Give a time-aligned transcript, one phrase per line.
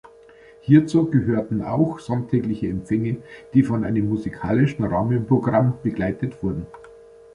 [0.63, 3.17] Hierzu gehörten auch sonntägliche Empfänge,
[3.53, 6.65] die von einem musikalischen Rahmenprogramm begleitet wurden.